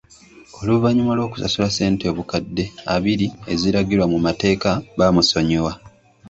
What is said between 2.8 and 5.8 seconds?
abiri eziragirwa mu mateeka bamusonyiwa.